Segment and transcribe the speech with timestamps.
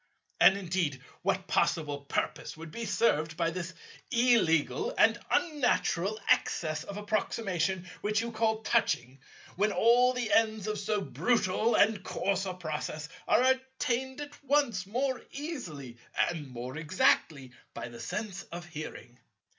[0.39, 3.75] "And indeed what possible purpose would be served by this
[4.09, 9.19] illegal and unnatural excess of approximation which you call touching,
[9.57, 14.87] when all the ends of so brutal and course a process are attained at once
[14.87, 15.99] more easily
[16.31, 19.19] and more exactly by the sense of hearing?